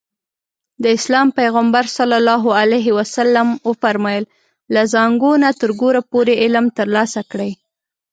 د 0.83 0.85
اسلام 0.97 1.27
پيغمبر 1.39 1.83
ص 1.95 1.97
وفرمايل 3.67 4.23
له 4.73 4.81
زانګو 4.93 5.31
نه 5.43 5.49
تر 5.61 5.69
ګوره 5.81 6.01
پورې 6.11 6.33
علم 6.43 6.65
ترلاسه 6.79 7.21
کړئ. 7.31 7.51